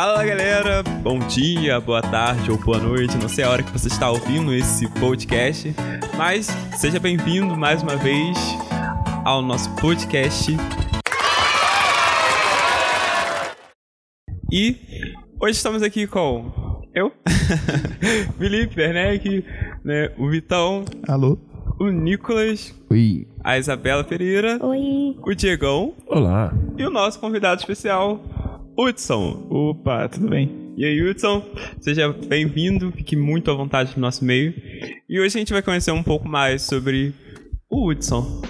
[0.00, 3.88] Fala galera, bom dia, boa tarde ou boa noite, não sei a hora que você
[3.88, 5.74] está ouvindo esse podcast,
[6.16, 8.38] mas seja bem-vindo mais uma vez
[9.24, 10.56] ao nosso podcast.
[14.52, 14.76] E
[15.40, 17.12] hoje estamos aqui com eu,
[18.38, 19.44] Felipe Werneck,
[19.82, 21.36] né, o Vitão, Alô?
[21.80, 23.26] o Nicolas, Oi.
[23.42, 25.16] a Isabela Pereira, Oi.
[25.20, 26.54] o Diegão Olá.
[26.76, 28.20] e o nosso convidado especial,
[28.78, 29.44] Hudson.
[29.50, 30.72] Opa, tudo bem?
[30.76, 31.44] E aí, Hudson,
[31.80, 34.54] seja bem-vindo, fique muito à vontade no nosso meio.
[35.08, 37.12] E hoje a gente vai conhecer um pouco mais sobre
[37.68, 38.40] o Hudson.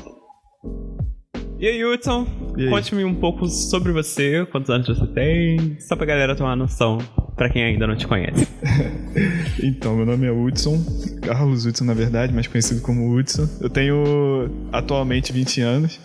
[1.58, 2.26] E aí, Hudson,
[2.68, 6.98] conte-me um pouco sobre você, quantos anos você tem, só pra galera uma noção,
[7.34, 8.46] pra quem ainda não te conhece.
[9.60, 10.78] Então, meu nome é Hudson,
[11.22, 13.48] Carlos Hudson, na verdade, mais conhecido como Hudson.
[13.60, 15.98] Eu tenho atualmente 20 anos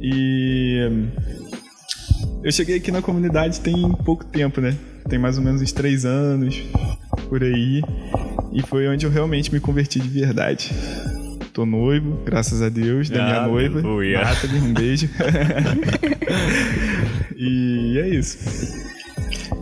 [0.00, 0.80] e
[2.42, 4.76] eu cheguei aqui na comunidade tem pouco tempo, né?
[5.08, 6.62] Tem mais ou menos uns 3 anos,
[7.28, 7.82] por aí,
[8.52, 10.70] e foi onde eu realmente me converti de verdade.
[11.52, 13.80] Tô noivo, graças a Deus, da minha noiva.
[13.80, 14.22] Aleluia.
[14.22, 15.08] Nathalie, um beijo.
[17.36, 18.38] e é isso.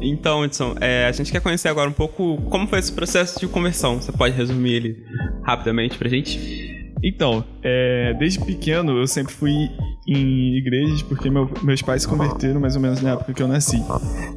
[0.01, 3.49] Então, Hudson, é, a gente quer conhecer agora um pouco como foi esse processo de
[3.49, 4.01] conversão.
[4.01, 5.05] Você pode resumir ele
[5.43, 6.61] rapidamente pra gente?
[7.03, 9.71] Então, é, desde pequeno eu sempre fui
[10.13, 13.47] em igrejas porque meu- meus pais se converteram mais ou menos na época que eu
[13.49, 13.81] nasci,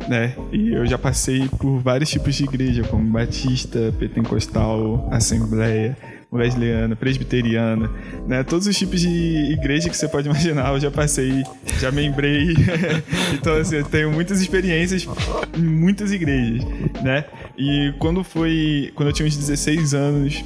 [0.07, 0.35] né?
[0.52, 5.97] E eu já passei por vários tipos de igreja, como batista, pentecostal, assembleia,
[6.34, 7.89] wesleyana, presbiteriana,
[8.28, 8.44] né?
[8.44, 11.44] Todos os tipos de igreja que você pode imaginar eu já passei,
[11.80, 12.56] já membrei.
[13.34, 15.08] então, assim, eu tenho muitas experiências
[15.56, 16.64] em muitas igrejas,
[17.03, 17.25] né?
[17.58, 20.44] E quando foi, quando eu tinha uns 16 anos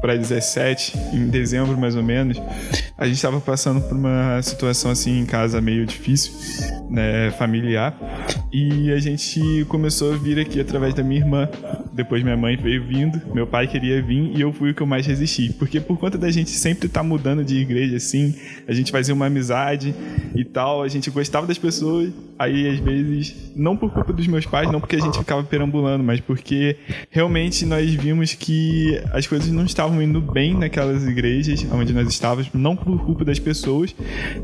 [0.00, 2.40] para 17, em dezembro mais ou menos,
[2.96, 6.32] a gente estava passando por uma situação assim em casa meio difícil,
[6.90, 7.96] né, familiar,
[8.52, 11.48] e a gente começou a vir aqui através da minha irmã.
[11.98, 14.86] Depois minha mãe veio vindo, meu pai queria vir e eu fui o que eu
[14.86, 18.36] mais resisti, porque por conta da gente sempre estar mudando de igreja assim,
[18.68, 19.92] a gente fazia uma amizade
[20.32, 24.46] e tal, a gente gostava das pessoas, aí às vezes não por culpa dos meus
[24.46, 26.76] pais, não porque a gente ficava perambulando, mas porque
[27.10, 32.48] realmente nós vimos que as coisas não estavam indo bem naquelas igrejas onde nós estávamos,
[32.54, 33.92] não por culpa das pessoas,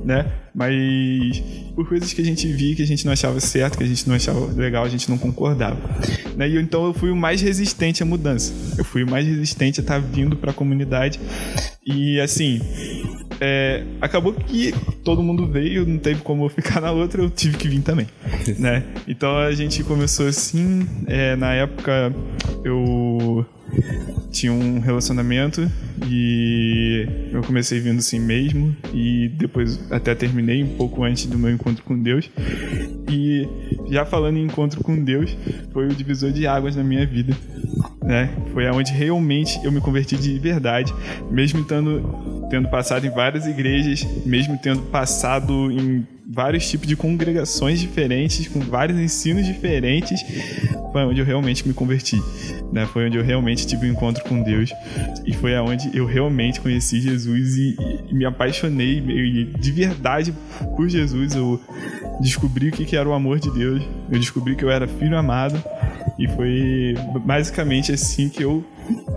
[0.05, 0.27] né?
[0.53, 1.41] Mas
[1.75, 4.09] por coisas que a gente via que a gente não achava certo, que a gente
[4.09, 5.79] não achava legal, a gente não concordava.
[6.37, 6.49] Né?
[6.49, 8.53] E então eu fui o mais resistente à mudança.
[8.77, 11.21] Eu fui o mais resistente a estar vindo para a comunidade.
[11.87, 12.61] E assim,
[13.41, 14.73] é, acabou que
[15.05, 18.07] todo mundo veio, não teve como eu ficar na outra, eu tive que vir também,
[18.59, 18.83] né?
[19.07, 22.13] Então a gente começou assim, é, na época
[22.65, 23.45] eu
[24.31, 25.71] tinha um relacionamento
[26.07, 31.51] e eu comecei vindo assim mesmo e depois até terminei um pouco antes do meu
[31.51, 32.31] encontro com Deus
[33.87, 35.37] já falando em encontro com Deus
[35.73, 37.37] foi o divisor de águas na minha vida
[38.03, 38.31] né?
[38.53, 40.93] Foi aonde realmente eu me converti de verdade
[41.31, 47.81] mesmo estando tendo passado em várias igrejas mesmo tendo passado em vários tipos de congregações
[47.81, 50.21] diferentes com vários ensinos diferentes
[50.93, 52.21] foi onde eu realmente me converti
[52.75, 52.87] né?
[52.87, 54.73] Foi onde eu realmente tive um encontro com Deus
[55.25, 57.77] e foi aonde eu realmente conheci Jesus e,
[58.11, 60.35] e me apaixonei e de verdade
[60.77, 61.37] por Jesus.
[61.37, 61.61] Eu
[62.21, 65.63] descobri o que era o amor de Deus eu descobri que eu era filho amado
[66.19, 66.95] e foi
[67.25, 68.65] basicamente assim que eu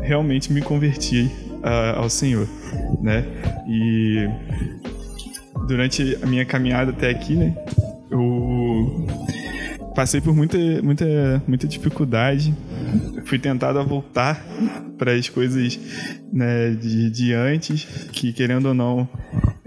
[0.02, 1.32] realmente me converti
[1.64, 2.48] ah, ao Senhor
[3.02, 3.26] né
[3.68, 4.28] e
[5.68, 7.56] durante a minha caminhada até aqui né
[8.10, 9.06] eu
[9.98, 12.54] passei por muita, muita, muita dificuldade.
[13.26, 14.46] Fui tentado a voltar
[14.96, 15.80] para as coisas
[16.32, 19.10] né, de, de antes, que querendo ou não,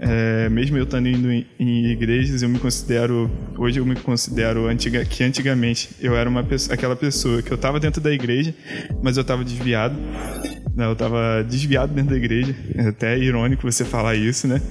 [0.03, 5.05] é, mesmo eu estando indo em, igrejas, eu me considero, hoje eu me considero antiga,
[5.05, 8.51] que antigamente eu era uma pessoa, aquela pessoa que eu estava dentro da igreja,
[9.03, 9.95] mas eu estava desviado.
[10.77, 12.55] Eu estava desviado dentro da igreja.
[12.75, 14.61] É até irônico você falar isso, né?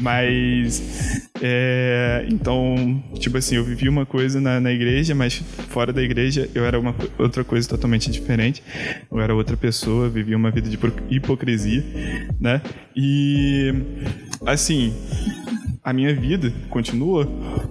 [0.00, 1.30] Mas.
[1.42, 5.34] é, então, tipo assim, eu vivi uma coisa na, na igreja, mas
[5.68, 8.62] fora da igreja eu era uma outra coisa totalmente diferente.
[9.10, 11.84] Eu era outra pessoa, vivia uma vida de hipo- hipocrisia,
[12.40, 12.60] né?
[12.94, 13.72] E.
[14.46, 14.92] Assim.
[15.82, 17.26] A minha vida continua,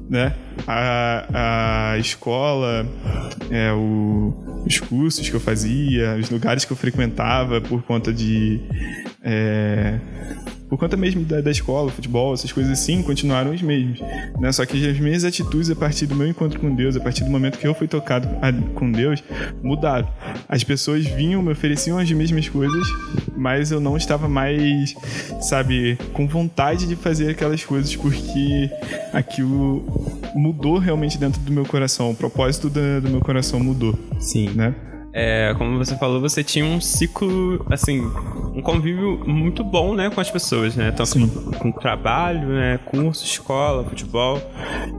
[0.09, 0.35] né?
[0.67, 2.87] A, a escola,
[3.51, 8.59] é, o, os cursos que eu fazia, os lugares que eu frequentava por conta de.
[9.23, 9.99] é,
[10.69, 13.99] por conta mesmo da, da escola, futebol, essas coisas assim, continuaram os mesmos.
[14.39, 14.51] Né?
[14.51, 17.31] Só que as minhas atitudes a partir do meu encontro com Deus, a partir do
[17.31, 18.27] momento que eu fui tocado
[18.75, 19.23] com Deus,
[19.63, 20.07] mudaram.
[20.47, 22.87] As pessoas vinham, me ofereciam as mesmas coisas,
[23.35, 24.93] mas eu não estava mais,
[25.41, 28.69] sabe, com vontade de fazer aquelas coisas porque
[29.11, 29.83] aquilo
[30.35, 32.11] mudou realmente dentro do meu coração.
[32.11, 33.97] O propósito do, do meu coração mudou.
[34.19, 34.49] Sim.
[34.49, 34.75] Né?
[35.11, 38.01] É, como você falou, você tinha um ciclo, assim,
[38.53, 40.91] um convívio muito bom, né, com as pessoas, né?
[40.91, 41.27] Tanto Sim.
[41.57, 44.39] com trabalho, né, curso, escola, futebol.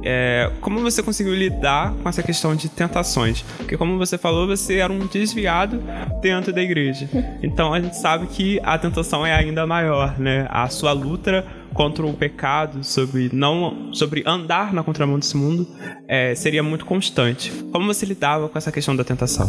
[0.02, 3.42] É, como você conseguiu lidar com essa questão de tentações?
[3.58, 5.82] Porque como você falou, você era um desviado
[6.20, 7.08] dentro da igreja.
[7.42, 10.46] Então a gente sabe que a tentação é ainda maior, né?
[10.50, 11.44] A sua luta
[11.75, 15.67] contra o pecado, sobre não, sobre andar na contramão desse mundo,
[16.08, 17.50] é, seria muito constante.
[17.72, 19.49] Como você lidava com essa questão da tentação?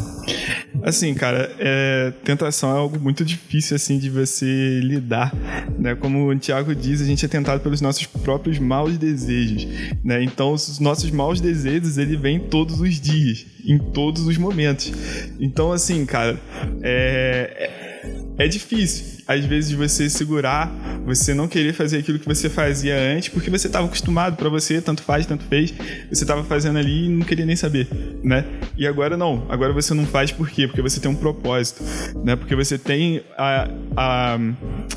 [0.83, 5.33] Assim, cara, é, tentação é algo muito difícil assim de você lidar,
[5.77, 5.95] né?
[5.95, 9.67] Como o Tiago diz, a gente é tentado pelos nossos próprios maus desejos,
[10.03, 10.24] né?
[10.24, 14.91] Então, os nossos maus desejos ele vem todos os dias, em todos os momentos.
[15.39, 16.39] Então, assim, cara,
[16.81, 17.80] é,
[18.37, 20.69] é, difícil às vezes você segurar,
[21.05, 24.81] você não querer fazer aquilo que você fazia antes, porque você estava acostumado para você,
[24.81, 25.73] tanto faz, tanto fez,
[26.09, 27.87] você estava fazendo ali e não queria nem saber,
[28.23, 28.45] né?
[28.75, 30.67] E agora não, agora você não faz por quê?
[30.67, 31.81] Porque você tem um propósito,
[32.23, 32.35] né?
[32.35, 34.39] Porque você tem a, a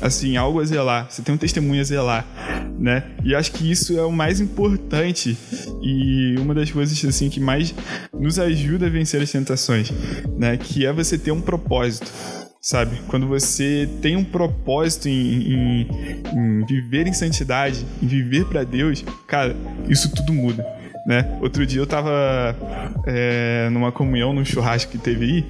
[0.01, 2.25] assim, algo a zelar, você tem um testemunho a zelar,
[2.77, 3.03] né?
[3.23, 5.37] E acho que isso é o mais importante
[5.81, 7.73] e uma das coisas assim que mais
[8.13, 9.91] nos ajuda a vencer as tentações,
[10.37, 10.57] né?
[10.57, 12.11] Que é você ter um propósito
[12.65, 12.99] sabe?
[13.07, 15.87] Quando você tem um propósito em, em,
[16.33, 19.55] em viver em santidade, em viver para Deus, cara,
[19.87, 20.65] isso tudo muda.
[21.05, 21.37] Né?
[21.39, 22.55] Outro dia eu tava
[23.05, 25.45] é, numa comunhão, num churrasco que teve aí,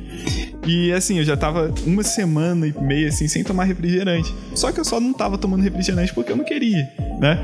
[0.67, 4.35] e assim, eu já tava uma semana e meia assim, sem tomar refrigerante.
[4.53, 7.39] Só que eu só não tava tomando refrigerante porque eu não queria, né?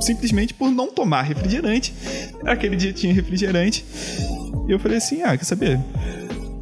[0.00, 1.92] Simplesmente por não tomar refrigerante.
[2.44, 3.84] Aquele dia tinha refrigerante,
[4.68, 5.80] e eu falei assim: ah, quer saber?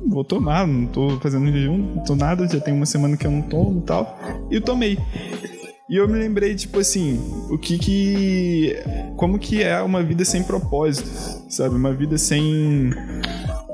[0.09, 3.31] Vou tomar, não tô fazendo jejum, não tô nada, já tem uma semana que eu
[3.31, 4.19] não tomo e tal.
[4.51, 4.99] E eu tomei.
[5.89, 7.19] E eu me lembrei, tipo assim,
[7.51, 8.77] o que que.
[9.17, 11.09] Como que é uma vida sem propósito,
[11.49, 11.75] sabe?
[11.75, 12.91] Uma vida sem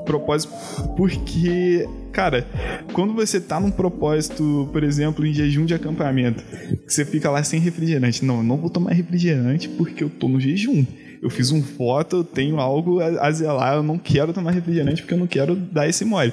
[0.05, 0.53] propósito.
[0.95, 2.47] Porque, cara,
[2.93, 6.41] quando você tá num propósito, por exemplo, em jejum de acampamento,
[6.85, 8.23] que você fica lá sem refrigerante.
[8.23, 10.85] Não, eu não vou tomar refrigerante porque eu tô no jejum
[11.25, 15.01] eu fiz um foto, eu tenho algo a, a zelar, eu não quero tomar refrigerante
[15.01, 16.31] porque eu não quero dar esse mole.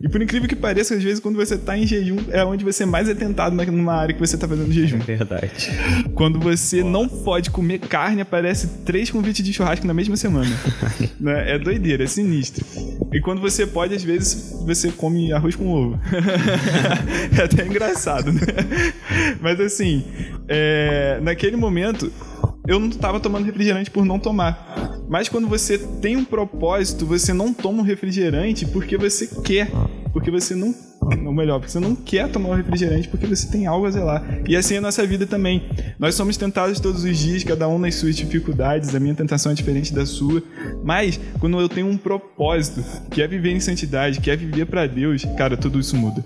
[0.00, 2.86] E por incrível que pareça, às vezes quando você tá em jejum, é onde você
[2.86, 4.96] mais é tentado numa área que você tá fazendo jejum.
[4.96, 5.70] É verdade.
[6.14, 6.90] Quando você Nossa.
[6.90, 10.50] não pode comer carne, aparece três convites de churrasco na mesma semana.
[11.20, 11.56] né?
[11.56, 12.64] É doideira, é sinistro.
[13.12, 16.00] E quando você pode, às vezes, você come arroz com ovo.
[17.38, 18.40] é até engraçado, né?
[19.38, 20.02] Mas assim,
[20.48, 21.18] é...
[21.20, 22.10] naquele momento,
[22.66, 24.98] eu não estava tomando refrigerante por não tomar.
[25.08, 29.70] Mas quando você tem um propósito, você não toma um refrigerante porque você quer.
[30.12, 30.74] Porque você não.
[31.02, 34.42] Ou melhor, porque você não quer tomar um refrigerante porque você tem algo a zelar.
[34.46, 35.68] E assim é a nossa vida também.
[35.98, 38.94] Nós somos tentados todos os dias, cada um nas suas dificuldades.
[38.94, 40.42] A minha tentação é diferente da sua.
[40.84, 44.86] Mas quando eu tenho um propósito, que é viver em santidade, que é viver para
[44.86, 46.24] Deus, cara, tudo isso muda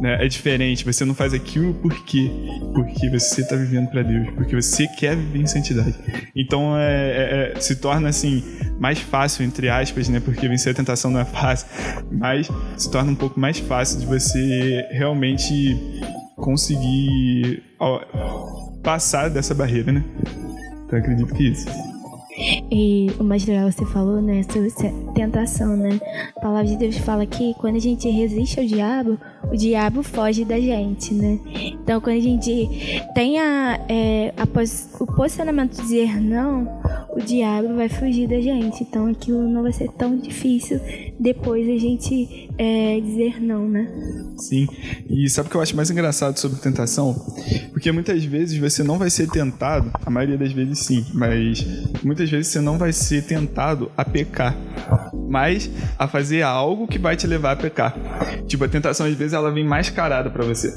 [0.00, 0.84] né, é diferente.
[0.84, 2.30] Você não faz aquilo por quê?
[2.74, 5.94] Porque você está vivendo para Deus, porque você quer viver em santidade.
[6.34, 8.42] Então é, é, é, se torna assim
[8.78, 10.20] mais fácil entre aspas, né?
[10.20, 11.66] Porque vencer a tentação não é fácil,
[12.10, 15.76] mas se torna um pouco mais fácil de você realmente
[16.36, 17.62] conseguir
[18.82, 20.04] passar dessa barreira, né?
[20.86, 21.66] Então acredito que isso.
[22.70, 24.70] E o mais legal você falou, né, sobre
[25.14, 26.00] tentação, né?
[26.36, 29.18] A palavra de Deus fala que quando a gente resiste ao diabo,
[29.52, 31.38] o diabo foge da gente, né?
[31.82, 32.68] Então, quando a gente
[33.14, 34.44] tem a, é, a
[35.00, 38.82] o posicionamento de dizer não, o diabo vai fugir da gente.
[38.82, 40.80] Então, aquilo não vai ser tão difícil
[41.18, 43.88] depois a gente é, dizer não, né?
[44.36, 44.66] Sim.
[45.08, 47.14] E sabe o que eu acho mais engraçado sobre tentação?
[47.72, 51.64] Porque muitas vezes você não vai ser tentado, a maioria das vezes sim, mas
[52.02, 54.56] muitas vezes você não vai ser tentado a pecar,
[55.28, 57.96] mas a fazer algo que vai te levar a pecar.
[58.46, 60.72] Tipo, a tentação às vezes ela vem mascarada para você,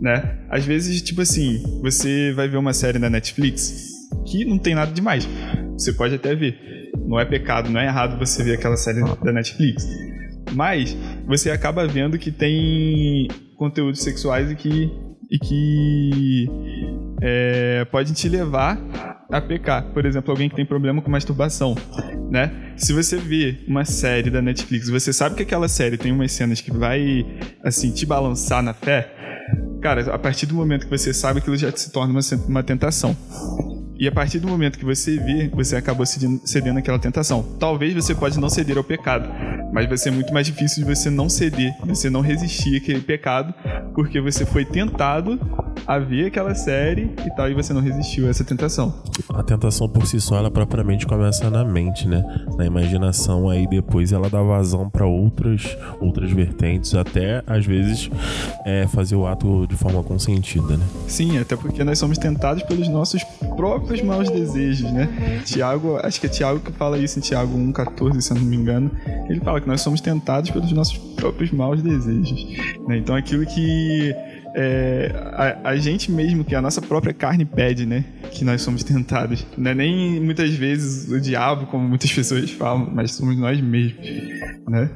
[0.00, 0.38] né?
[0.50, 3.90] Às vezes, tipo assim, você vai ver uma série na Netflix
[4.26, 5.28] que não tem nada demais.
[5.72, 6.58] Você pode até ver.
[7.06, 9.86] Não é pecado, não é errado você ver aquela série da Netflix.
[10.52, 14.90] Mas você acaba vendo que tem conteúdos sexuais e que,
[15.30, 16.46] e que
[17.22, 18.78] é, podem te levar
[19.30, 19.84] a pecar.
[19.92, 21.76] Por exemplo, alguém que tem problema com masturbação,
[22.30, 22.50] né?
[22.76, 26.60] Se você vê uma série da Netflix, você sabe que aquela série tem umas cenas
[26.60, 27.24] que vai,
[27.62, 29.14] assim, te balançar na fé,
[29.80, 33.16] cara, a partir do momento que você sabe, aquilo já se torna uma, uma tentação.
[34.00, 37.42] E a partir do momento que você vê, você acabou cedendo àquela tentação.
[37.58, 39.28] Talvez você pode não ceder ao pecado,
[39.74, 43.52] mas vai ser muito mais difícil de você não ceder, você não resistir àquele pecado,
[43.94, 45.38] porque você foi tentado
[45.86, 48.94] a ver aquela série e tal, e você não resistiu a essa tentação.
[49.32, 52.22] A tentação por si só, ela propriamente começa na mente, né?
[52.56, 58.10] Na imaginação, aí depois ela dá vazão para outras, outras vertentes, até às vezes
[58.64, 60.84] é, fazer o ato de forma consentida, né?
[61.06, 63.22] Sim, até porque nós somos tentados pelos nossos
[63.56, 65.42] próprios maus desejos, né?
[65.44, 68.56] Tiago, acho que é Tiago que fala isso em Tiago 1,14, se eu não me
[68.56, 68.90] engano.
[69.28, 72.42] Ele fala que nós somos tentados pelos nossos próprios maus desejos.
[72.86, 72.98] Né?
[72.98, 74.14] Então aquilo que
[74.54, 78.04] é, a, a, gente mesmo, que a nossa própria carne pede, né?
[78.30, 79.46] Que nós somos tentados.
[79.56, 84.06] Não é nem muitas vezes o diabo, como muitas pessoas falam, mas somos nós mesmos,
[84.68, 84.90] né?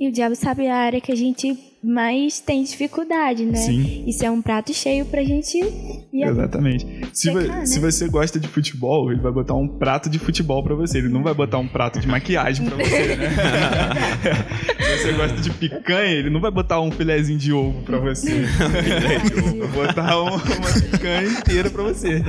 [0.00, 3.56] E o diabo sabe a área que a gente mais tem dificuldade, né?
[3.56, 4.04] Sim.
[4.06, 5.58] Isso é um prato cheio pra gente
[6.12, 6.86] Exatamente.
[7.12, 7.66] Se, pecar, né?
[7.66, 10.98] se, você gosta de futebol, ele vai botar um prato de futebol pra você.
[10.98, 13.28] Ele não vai botar um prato de maquiagem pra você, né?
[14.80, 18.42] se você gosta de picanha, ele não vai botar um filézinho de ovo pra você.
[18.42, 22.22] vai botar uma, uma picanha inteira pra você.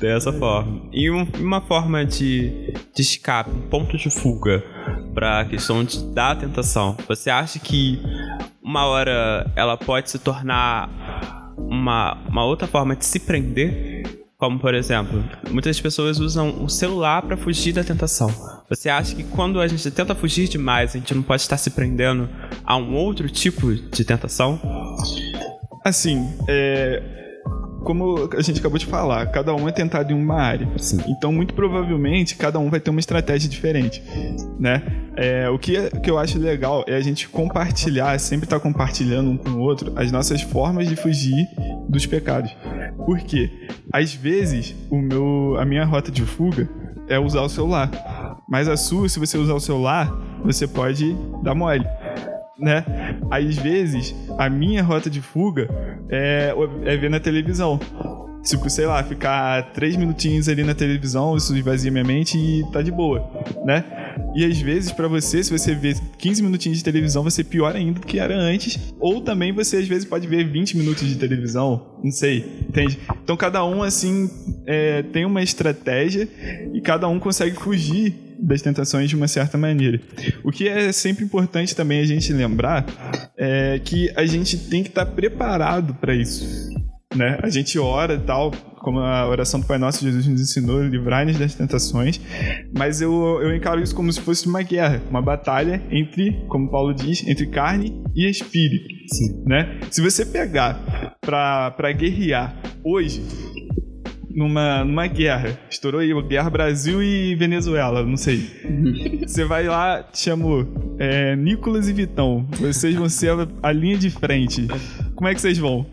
[0.00, 0.82] Dessa forma.
[0.92, 4.62] E um, uma forma de, de escape, um ponto de fuga
[5.14, 6.96] para a questão de, da tentação.
[7.06, 8.02] Você acha que
[8.62, 10.90] uma hora ela pode se tornar
[11.56, 14.24] uma, uma outra forma de se prender?
[14.36, 18.28] Como, por exemplo, muitas pessoas usam o celular para fugir da tentação.
[18.68, 21.70] Você acha que quando a gente tenta fugir demais, a gente não pode estar se
[21.70, 22.28] prendendo
[22.64, 24.60] a um outro tipo de tentação?
[25.84, 27.23] Assim, é,
[27.84, 30.68] como a gente acabou de falar, cada um é tentado em uma área.
[30.78, 31.00] Sim.
[31.06, 34.02] Então, muito provavelmente, cada um vai ter uma estratégia diferente,
[34.58, 34.82] né?
[35.16, 39.30] É, o que, que eu acho legal é a gente compartilhar, sempre estar tá compartilhando
[39.30, 41.46] um com o outro, as nossas formas de fugir
[41.88, 42.50] dos pecados.
[43.04, 43.68] Por quê?
[43.92, 46.68] Às vezes, o meu, a minha rota de fuga
[47.08, 47.90] é usar o celular.
[48.48, 50.10] Mas a sua, se você usar o celular,
[50.44, 51.86] você pode dar mole
[52.58, 52.84] né?
[53.30, 55.68] Às vezes, a minha rota de fuga
[56.08, 57.78] é, é ver na televisão.
[58.44, 62.82] Tipo, sei lá, ficar três minutinhos ali na televisão, isso esvazia minha mente e tá
[62.82, 63.26] de boa,
[63.64, 63.82] né?
[64.34, 67.74] E às vezes, para você, se você vê 15 minutinhos de televisão, você é pior
[67.74, 68.92] ainda do que era antes.
[69.00, 72.98] Ou também você, às vezes, pode ver 20 minutos de televisão, não sei, entende?
[73.22, 74.28] Então, cada um, assim,
[74.66, 76.28] é, tem uma estratégia
[76.74, 80.00] e cada um consegue fugir das tentações de uma certa maneira.
[80.42, 82.86] O que é sempre importante também a gente lembrar
[83.36, 86.72] é que a gente tem que estar preparado para isso.
[87.14, 87.38] Né?
[87.42, 91.38] A gente ora e tal, como a oração do Pai Nosso Jesus nos ensinou, livrar-nos
[91.38, 92.20] das tentações,
[92.76, 96.92] mas eu, eu encaro isso como se fosse uma guerra, uma batalha entre, como Paulo
[96.92, 98.88] diz, entre carne e espírito.
[99.12, 99.44] Sim.
[99.46, 99.80] Né?
[99.90, 103.22] Se você pegar para guerrear hoje,
[104.34, 105.58] numa, numa guerra.
[105.70, 108.50] Estourou aí, guerra Brasil e Venezuela, não sei.
[109.26, 110.66] Você vai lá, te chamou
[110.98, 112.46] é, Nicolas e Vitão.
[112.58, 114.66] Vocês vão ser a, a linha de frente.
[115.14, 115.86] Como é que vocês vão?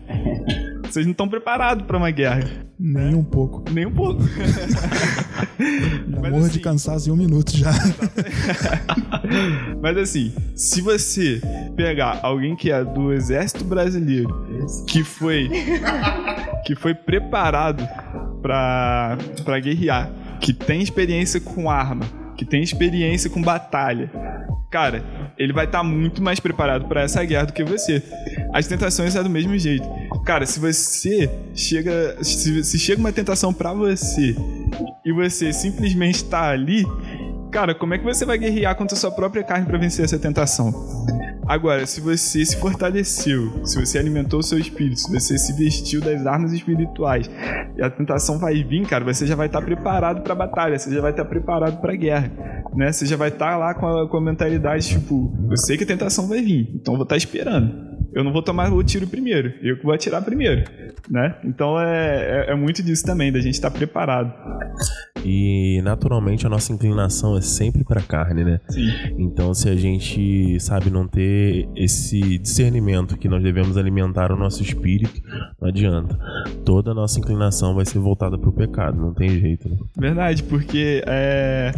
[0.82, 2.42] Vocês não estão preparados para uma guerra.
[2.78, 3.64] Nem um pouco.
[3.70, 4.22] Nem um pouco.
[6.08, 7.70] Morro assim, de cansaço em um minuto já.
[9.80, 11.40] Mas assim, se você
[11.76, 14.28] pegar alguém que é do exército brasileiro,
[14.86, 15.48] que foi
[16.64, 17.86] que foi preparado
[18.42, 22.04] para para guerrear, que tem experiência com arma,
[22.36, 24.10] que tem experiência com batalha,
[24.72, 25.04] cara,
[25.38, 28.02] ele vai estar tá muito mais preparado para essa guerra do que você.
[28.52, 29.86] As tentações é do mesmo jeito.
[30.24, 34.34] Cara, se você chega, se, se chega uma tentação para você
[35.04, 36.84] e você simplesmente está ali,
[37.50, 40.18] cara, como é que você vai guerrear contra a sua própria carne para vencer essa
[40.18, 40.72] tentação?
[41.46, 46.00] Agora, se você se fortaleceu, se você alimentou o seu espírito, se você se vestiu
[46.00, 47.28] das armas espirituais
[47.76, 50.92] e a tentação vai vir, cara, você já vai estar preparado para a batalha, você
[50.94, 52.30] já vai estar preparado para a guerra,
[52.74, 52.92] né?
[52.92, 55.86] Você já vai estar lá com a, com a mentalidade tipo, eu sei que a
[55.86, 59.76] tentação vai vir, então vou estar esperando eu não vou tomar o tiro primeiro, eu
[59.76, 60.64] que vou atirar primeiro,
[61.10, 61.36] né?
[61.44, 64.32] Então é, é, é muito disso também, da gente estar tá preparado.
[65.24, 68.60] E naturalmente a nossa inclinação é sempre para carne, né?
[68.68, 68.88] Sim.
[69.18, 74.62] Então se a gente sabe não ter esse discernimento que nós devemos alimentar o nosso
[74.62, 75.22] espírito,
[75.60, 76.18] não adianta.
[76.64, 79.68] Toda a nossa inclinação vai ser voltada para o pecado, não tem jeito.
[79.68, 79.76] Né?
[79.96, 81.72] Verdade, porque é,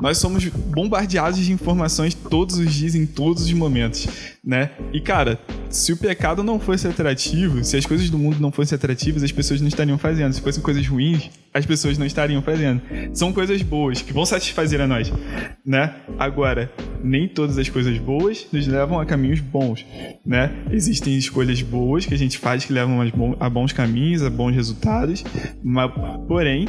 [0.00, 4.70] nós somos bombardeados de informações todos os dias, em todos os momentos, né?
[4.92, 5.38] E cara,
[5.70, 9.32] se o pecado não fosse atrativo, se as coisas do mundo não fossem atrativas, as
[9.32, 10.32] pessoas não estariam fazendo.
[10.32, 12.82] Se fossem coisas ruins, as pessoas não estariam fazendo.
[13.12, 15.12] São coisas boas que vão satisfazer a nós,
[15.64, 15.94] né?
[16.18, 16.70] Agora,
[17.02, 19.84] nem todas as coisas boas nos levam a caminhos bons,
[20.24, 20.52] né?
[20.70, 22.98] Existem escolhas boas que a gente faz que levam
[23.40, 25.24] a bons caminhos, a bons resultados,
[25.62, 25.90] mas,
[26.28, 26.66] porém,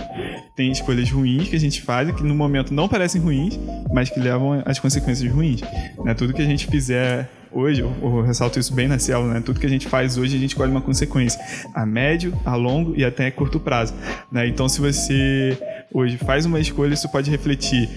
[0.56, 3.60] tem escolhas ruins que a gente faz que no momento não parecem ruins,
[3.94, 5.62] mas que levam às consequências ruins,
[6.04, 6.14] né?
[6.14, 9.42] Tudo que a gente fizer hoje, eu, eu ressalto isso bem na célula, né?
[9.42, 11.40] Tudo que a gente faz hoje, a gente colhe uma consequência
[11.74, 13.94] a médio, a longo e até curto prazo,
[14.32, 14.48] né?
[14.48, 15.58] Então, se você
[15.94, 17.90] hoje faz uma escolha, isso pode refletir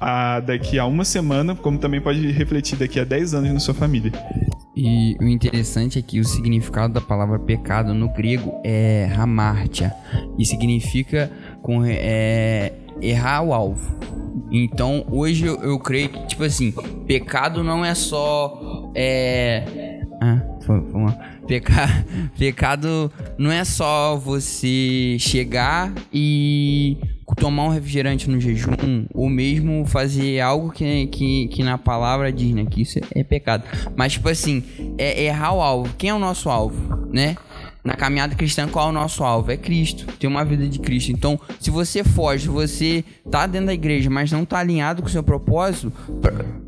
[0.00, 3.74] a, daqui a uma semana, como também pode refletir daqui a 10 anos na sua
[3.74, 4.12] família.
[4.76, 9.92] E o interessante é que o significado da palavra pecado no grego é hamartia
[10.36, 11.30] e significa
[11.62, 13.96] com, é, errar o alvo.
[14.50, 16.72] Então hoje eu, eu, creio que, tipo assim,
[17.06, 18.90] pecado não é só.
[18.94, 20.00] É.
[20.20, 21.34] Ah, vamos lá.
[21.46, 21.88] Peca...
[22.38, 26.96] Pecado não é só você chegar e
[27.36, 32.54] tomar um refrigerante no jejum, ou mesmo fazer algo que, que, que na palavra diz,
[32.54, 32.64] né?
[32.64, 33.64] Que isso é pecado.
[33.96, 34.62] Mas, tipo assim,
[34.98, 35.92] é errar o alvo.
[35.96, 37.36] Quem é o nosso alvo, né?
[37.84, 39.50] Na caminhada cristã, qual é o nosso alvo?
[39.50, 40.06] É Cristo.
[40.18, 41.12] Ter uma vida de Cristo.
[41.12, 45.10] Então, se você foge, você tá dentro da igreja, mas não tá alinhado com o
[45.10, 45.92] seu propósito,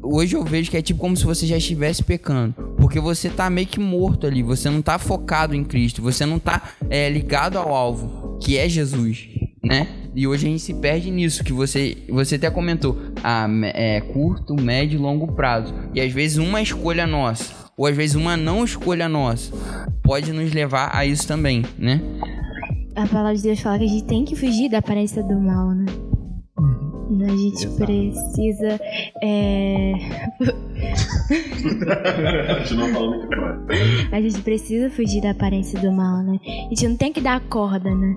[0.02, 2.54] hoje eu vejo que é tipo como se você já estivesse pecando.
[2.76, 4.42] Porque você tá meio que morto ali.
[4.42, 6.02] Você não tá focado em Cristo.
[6.02, 9.88] Você não tá é, ligado ao alvo, que é Jesus né?
[10.14, 14.54] E hoje a gente se perde nisso, que você, você até comentou, a é, curto,
[14.54, 15.74] médio e longo prazo.
[15.92, 19.52] E às vezes uma escolha nossa, ou às vezes uma não escolha nossa,
[20.02, 22.00] pode nos levar a isso também, né?
[22.94, 25.74] A palavra de Deus fala que a gente tem que fugir da aparência do mal,
[25.74, 25.84] né?
[27.24, 27.76] A gente Exato.
[27.76, 28.80] precisa.
[29.22, 29.92] É...
[34.12, 36.38] a gente precisa fugir da aparência do mal, né?
[36.44, 38.16] A gente não tem que dar corda, né?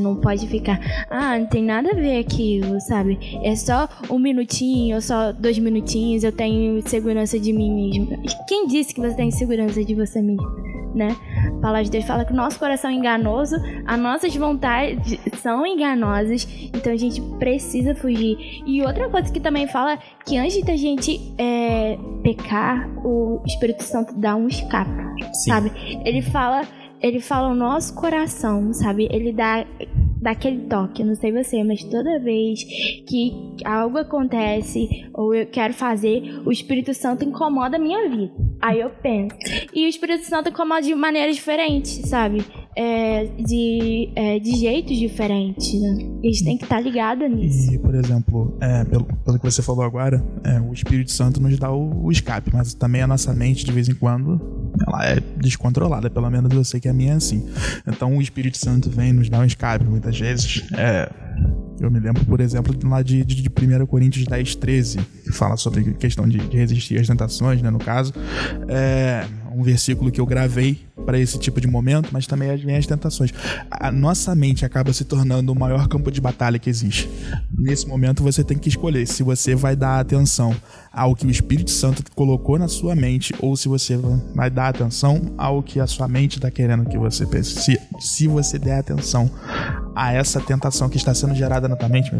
[0.00, 0.78] Não pode ficar.
[1.10, 3.18] Ah, não tem nada a ver aquilo, sabe?
[3.42, 8.22] É só um minutinho, ou só dois minutinhos, eu tenho segurança de mim mesmo.
[8.46, 10.68] Quem disse que você tem segurança de você mesmo?
[10.94, 11.16] né?
[11.46, 15.66] A palavra de Deus fala que o nosso coração é enganoso, as nossas vontades são
[15.66, 18.62] enganosas, então a gente precisa fugir.
[18.66, 24.14] E outra coisa que também fala que antes da gente é, pecar, o Espírito Santo
[24.14, 24.90] dá um escape,
[25.32, 25.50] Sim.
[25.50, 25.72] sabe?
[26.04, 26.62] Ele fala,
[27.00, 29.08] ele fala o nosso coração, sabe?
[29.10, 29.64] Ele dá
[30.20, 31.04] daquele toque.
[31.04, 32.62] Não sei você, mas toda vez
[33.06, 33.32] que
[33.64, 38.32] algo acontece ou eu quero fazer, o Espírito Santo incomoda a minha vida.
[38.60, 39.36] Aí eu penso.
[39.72, 42.44] E o Espírito Santo incomoda de maneiras diferentes, sabe?
[42.80, 45.98] É, de, é, de jeitos diferentes, né?
[46.22, 47.74] E a gente tem que estar tá ligado nisso.
[47.74, 51.58] E, por exemplo, é, pelo, pelo que você falou agora, é, o Espírito Santo nos
[51.58, 54.40] dá o, o escape, mas também a nossa mente, de vez em quando,
[54.86, 57.44] ela é descontrolada, pelo menos eu sei que a minha é assim.
[57.84, 60.62] Então o Espírito Santo vem nos dar um escape muitas vezes.
[60.76, 61.10] É,
[61.80, 65.56] eu me lembro, por exemplo, lá de, de, de 1 Coríntios 10, 13, que fala
[65.56, 68.12] sobre questão de, de resistir às tentações, né, no caso.
[68.68, 69.24] É
[69.58, 73.32] um versículo que eu gravei para esse tipo de momento, mas também as tentações.
[73.68, 77.10] A nossa mente acaba se tornando o maior campo de batalha que existe.
[77.52, 80.54] Nesse momento você tem que escolher se você vai dar atenção
[80.98, 83.96] ao que o Espírito Santo colocou na sua mente ou se você
[84.34, 87.60] vai dar atenção ao que a sua mente está querendo que você pense.
[87.60, 89.30] Se, se você der atenção
[89.94, 92.10] a essa tentação que está sendo gerada na tua mente,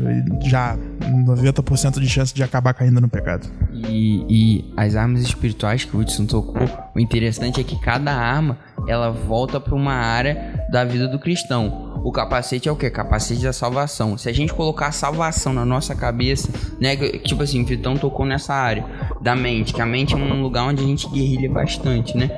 [0.48, 3.48] já 90% de chance de acabar caindo no pecado.
[3.72, 8.58] E, e as armas espirituais que o Hudson tocou, o interessante é que cada arma
[8.86, 11.87] ela volta para uma área da vida do cristão.
[12.08, 12.88] O capacete é o que?
[12.88, 14.16] Capacete da salvação.
[14.16, 16.96] Se a gente colocar a salvação na nossa cabeça, né?
[16.96, 18.82] Tipo assim, o Vitão tocou nessa área
[19.20, 22.28] da mente, que a mente é um lugar onde a gente guerrilha bastante, né?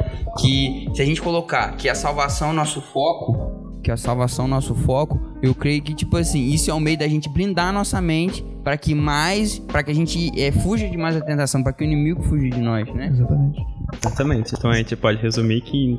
[0.41, 4.47] Que se a gente colocar que a salvação é o nosso foco, que a salvação
[4.47, 7.29] é o nosso foco, eu creio que, tipo assim, isso é um meio da gente
[7.29, 11.15] blindar a nossa mente para que mais, para que a gente é, fuja de mais
[11.15, 13.07] a tentação, para que o inimigo fuja de nós, né?
[13.07, 13.65] Exatamente.
[13.95, 14.53] Exatamente.
[14.53, 15.97] Então a gente pode resumir que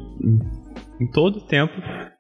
[1.02, 1.74] em, todo tempo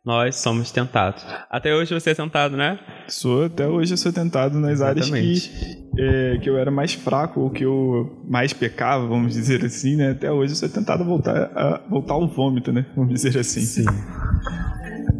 [0.03, 1.23] nós somos tentados.
[1.49, 2.79] Até hoje você é tentado, né?
[3.07, 5.13] Sou, até hoje eu sou tentado nas Exatamente.
[5.13, 9.63] áreas que, é, que eu era mais fraco, ou que eu mais pecava, vamos dizer
[9.63, 10.11] assim, né?
[10.11, 12.85] Até hoje eu sou tentado a voltar, a voltar ao vômito, né?
[12.95, 13.61] Vamos dizer assim.
[13.61, 13.85] Sim.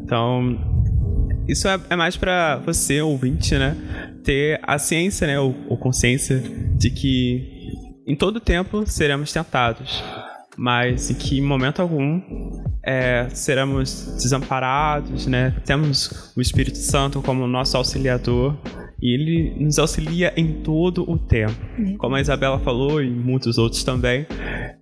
[0.03, 0.57] Então,
[1.47, 3.77] isso é, é mais para você, ouvinte, né?
[4.23, 5.39] Ter a ciência, né?
[5.39, 6.39] Ou, ou consciência
[6.75, 7.71] de que
[8.07, 10.03] em todo tempo seremos tentados
[10.57, 12.21] mas em que em momento algum
[12.83, 15.53] é, seremos desamparados, né?
[15.65, 18.57] Temos o Espírito Santo como nosso auxiliador
[19.01, 21.55] e ele nos auxilia em todo o tempo.
[21.97, 24.25] Como a Isabela falou e muitos outros também,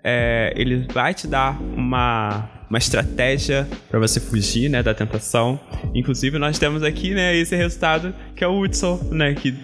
[0.03, 5.59] é, ele vai te dar uma uma estratégia para você fugir, né, da tentação.
[5.95, 9.55] Inclusive nós temos aqui, né, esse resultado que é o Hudson, né, que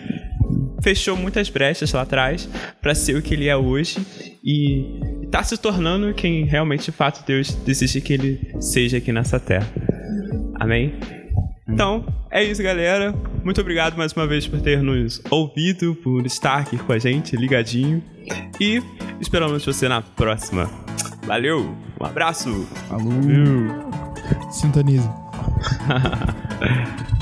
[0.82, 2.50] fechou muitas brechas lá atrás
[2.82, 3.98] para ser o que ele é hoje
[4.43, 5.00] e
[5.36, 9.67] está se tornando quem realmente, de fato, Deus deseja que ele seja aqui nessa terra.
[10.58, 10.98] Amém?
[11.67, 13.13] Então, é isso, galera.
[13.43, 17.36] Muito obrigado mais uma vez por ter nos ouvido, por estar aqui com a gente,
[17.36, 18.02] ligadinho.
[18.62, 18.82] E
[19.19, 20.71] esperamos você na próxima.
[21.26, 22.65] Valeu, um abraço.
[22.88, 23.12] Falou.
[24.50, 25.08] Sintonize.